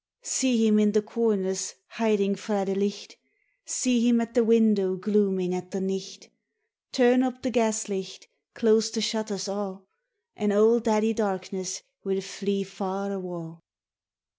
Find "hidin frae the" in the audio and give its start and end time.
1.99-2.73